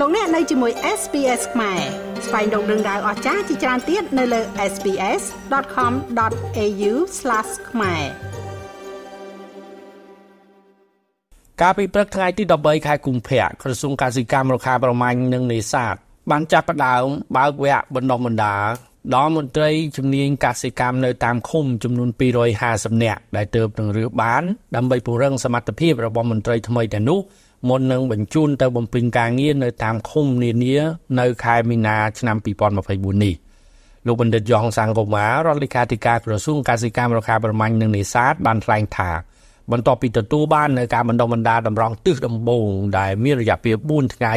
[0.00, 1.80] លោកអ្នកនៅជាមួយ SPS ខ្មែរ
[2.26, 4.40] ស្វែងរកដឹងដៅអស្ចារ្យជាច្រើនទៀតនៅលើ
[4.72, 6.92] SPS.com.au/
[7.70, 8.04] ខ្មែរ
[11.60, 15.94] កាលពីព្រឹកថ្ងៃទី13ខែកុម្ភៈក្រសួងកសិកម្មរុក្ខាប្រមាញ់និងនេសាទ
[16.30, 17.04] បានចាប់ផ្ដើម
[17.36, 18.68] បើកវគ្គបណ្ដុះបណ្ដាល
[19.14, 22.08] ដល់មន្ត្រីជំនាញកសិកម្មនៅតាមឃុំចំនួន
[22.56, 24.42] 250នាក់ដែលទើបនឹងរើសបាន
[24.76, 27.18] ដើម្បីពង្រឹងសមត្ថភាពរបស់មន្ត្រីថ្មីទាំងនោះ
[27.68, 30.76] មុននឹងបញ្ជូនទៅបំពេញការងារនៅតាមឃុំនានា
[31.20, 33.34] នៅខែមីនាឆ្នាំ2024នេះ
[34.06, 39.10] លោកបណ្ឌិតយ៉ងសង្គមារដ្ឋលេខាធិការក្រសួងកសិកម្មរុក្ខាប្រមាញ់និងនេសាទបានថ្លែងថា
[39.72, 44.34] បន្ទាប់ពីទទួលបាននៅការបណ្ដុះបណ្ដាលតម្រង់ទិសដំបូងដែលមានរយៈពេល4ថ្ងៃ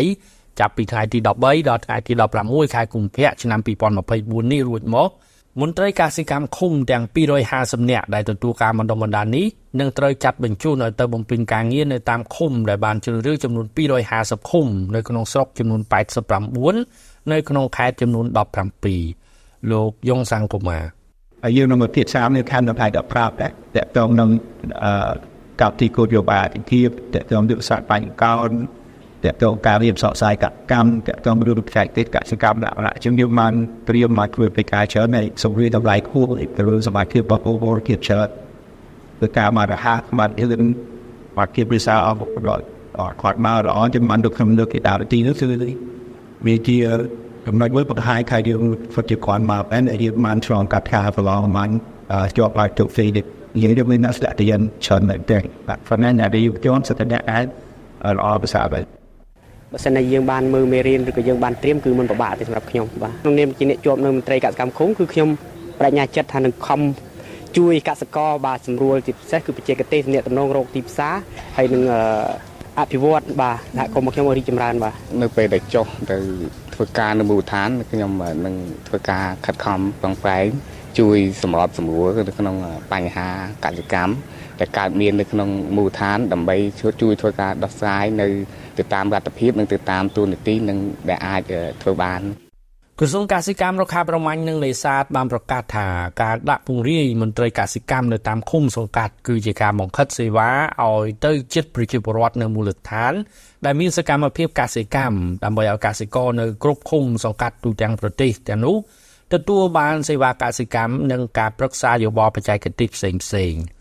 [0.59, 1.27] ចាប់ពីថ្ងៃទី13
[1.69, 3.59] ដល់ថ្ងៃទី16ខែកុម្ភៈឆ្នាំ
[4.05, 5.09] 2024នេះរួចមក
[5.61, 7.03] មន្ត្រីកសិកម្មឃុំទាំង
[7.47, 9.45] 250នាក់ដែលទទួលការបណ្ដុះបណ្ដាលនេះ
[9.79, 13.65] នឹងត្រូវចាត់បញ្ជូនឲ្យទៅបំពេញការងារនៅតាមឃុំដែលបានជ្រើសរើសចំនួន
[14.07, 15.81] 250ឃុំនៅក្នុងស្រុកចំនួន
[16.55, 18.25] 89នៅក្នុងខេត្តចំនួន
[18.97, 20.79] 17លោកយងសង្គមា
[21.43, 23.51] ហើយយើងនឹងមកទៀតសាមនៅខណ្ឌដល់ដល់ប្រាប់តែត
[23.83, 24.29] កតងនឹង
[24.83, 25.13] អឺ
[25.61, 28.49] កោតទីគោលយោបល់អធិភាពតកតងយុទ្ធសាស្ត្របញ្ញកោន
[29.25, 33.53] តកតងការរៀបសកស្ាយកកម្មតកតងរឿងបច្ចេកទេសកសិកម្មដាក់ដាក់ជាងយើងបាន
[33.89, 38.27] ត្រៀមមកធ្វើពីការច្រើននៃសម្ភារតម្លៃខ្ពស់ទៅលើសមាជិករបស់ពលរដ្ឋជាច្រើន
[39.19, 40.53] គឺការមករហ័សបានហិល
[41.37, 42.63] មកគៀបរិសាអបគាត់
[43.21, 45.45] គាត់មកល្អជាមិនទៅខ្ញុំលើកគេដល់ទីនោះគឺ
[46.45, 46.77] វាជា
[47.47, 48.61] ចំណុចមួយបង្ហាញថាយើង
[48.93, 51.69] ហ្វឹកជាគាត់មកតែយើងបានឆ្លងកាត់ការប្រឡងបាន
[52.37, 53.25] ជាប់ lại ទុកហ្វេនេះ
[53.63, 57.45] យើងយើងមានអ្នកស្ដាប់ទៅយ៉ាងច្រើនតែតែបាទ financial ដែលយើងជន់សិតតែអាច
[58.17, 59.00] ល្អភាសាបែប
[59.71, 65.29] បើសិនជាយើងបានមើលមេរៀនឬក៏យើងបានត្រៀមគឺមិនពិបាកទេសម្រាប់ខ្ញុំបាទក្នុងនាមជាអ្នកជាប់នៅមន្ត្រីកសិកម្មឃុំគឺខ្ញុំ
[65.79, 66.81] បញ្ញាចិត្តថានឹងខំ
[67.57, 71.15] ជួយកសិករបាទសម្រួលជាពិសេសគឺបច្ចេកទេសអ្នកតំណងរោគទីផ្សារ
[71.57, 71.83] ហើយនឹង
[72.79, 76.17] អភិវឌ្ឍបាទសហគមន៍របស់ខ្ញុំរីកចម្រើនបាទនៅពេលដែលចុះទៅ
[76.73, 78.11] ធ្វើការនៅមូលដ្ឋានខ្ញុំ
[78.45, 78.55] នឹង
[78.87, 80.45] ធ្វើការខិតខំប្រឹងប្រែង
[80.99, 82.55] ជួយសម្របសម្រួលនៅក្នុង
[82.91, 83.27] បញ្ហា
[83.65, 84.11] កសិកម្ម
[84.61, 86.55] ដែលកើតមាននៅក្នុងមូលដ្ឋានដើម្បី
[87.01, 88.27] ជួយធ្វើការដោះស្រាយនៅ
[88.77, 90.77] ទៅតាមរដ្ឋភាពនិងទៅតាមទូនាទីនិង
[91.09, 91.41] ដែលអាច
[91.81, 92.21] ធ្វើបាន
[92.99, 95.87] ក្រសួងកសិកម្មរុក្ខាប្រមាញ់និងនេសាទបានប្រកាសថា
[96.21, 100.49] ការដាក់ពង្រាយមន្ត្រីកសិកម្មនៅតាមឃុំសង្កាត់គឺជាការបង្ខិតសេវា
[100.83, 103.13] ឲ្យទៅជិតប្រជាពលរដ្ឋនៅមូលដ្ឋាន
[103.65, 108.77] ដែលមានសកម្មភាពកសិកម្មដើម្បីឲ្យកសិករនៅគ្រប់ឃុំសង្កាត់ទូទាំងប្រទេសទាំងនោះ
[109.33, 113.80] ទទួលបានសេវាកសិកម្មនិងការប្រឹក្សាយោបល់បច្ចេកទេសផ្សេងៗ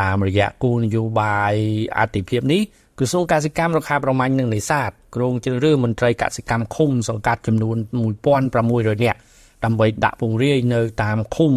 [0.00, 1.54] តាមរយៈគោលនយោបាយ
[1.98, 2.62] អតិភិបនេះ
[2.98, 7.76] ក្រសួងកសិកម្មរុក្ខាប្រមាញ់និងនេសាទគ្រោងជ្រើសរើសមន្ត្រីកសិកម្មឃុំសង្កាត់ចំនួន
[8.38, 9.18] 1600នាក់
[9.64, 11.52] ដើម្បីដាក់ពង្រាយនៅតាមឃុំ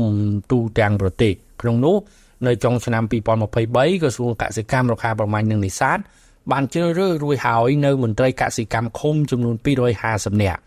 [0.52, 1.96] ទូទាំងប្រទេសក្នុងនោះ
[2.48, 6.00] នៅចុងឆ្នាំ2023ក្រសួងកសិកម្មរុក្ខាប្រមាញ់និងនេសាទ
[6.52, 9.56] បានជ្រើសរើសរួចហើយនៅមន្ត្រីកសិកម្មឃុំចំនួន
[10.00, 10.62] 250នាក់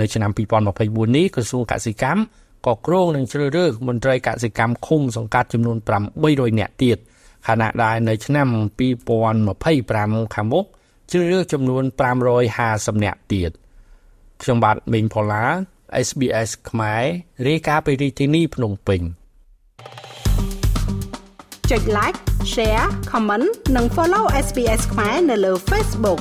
[0.00, 0.30] នៅឆ្នាំ
[0.72, 2.20] 2024នេះក្រសួងកសិកម្ម
[2.66, 5.76] ក៏គ្រោងនឹងជ្រើសរើសមន្ត្រីកសិកម្មឃុំសង្កាត់ចំនួន
[6.18, 6.98] 800នាក់ទៀត។
[7.46, 8.48] ខណៈដែលនៅឆ្នាំ
[9.20, 10.64] 2025ខាងមុខ
[11.10, 11.82] ជ្រើសរើសចំនួន
[12.44, 13.50] 550នាក់ទៀត
[14.42, 15.44] ខ្ញុំបាទមេងផល្លា
[16.06, 17.04] SBS ខ្មែរ
[17.48, 19.00] រាយការណ៍ពីរាជធានីភ្នំពេញ
[21.70, 22.18] ចុច like
[22.52, 26.20] share comment និង follow SBS ខ្មែរនៅលើ Facebook